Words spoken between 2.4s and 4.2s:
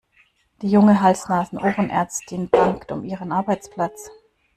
bangt um ihren Arbeitsplatz.